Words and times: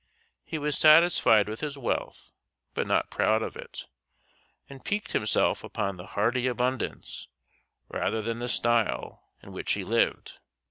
He 0.43 0.57
was 0.57 0.79
satisfied 0.79 1.47
with 1.47 1.59
his 1.59 1.77
wealth 1.77 2.31
but 2.73 2.87
not 2.87 3.11
proud 3.11 3.43
of 3.43 3.55
it, 3.55 3.85
and 4.67 4.83
piqued 4.83 5.11
himself 5.11 5.63
upon 5.63 5.97
the 5.97 6.07
hearty 6.17 6.47
abundance, 6.47 7.27
rather 7.87 8.19
than 8.23 8.39
the 8.39 8.49
style, 8.49 9.21
in 9.43 9.51
which 9.51 9.73
he 9.73 9.83
lived. 9.83 10.39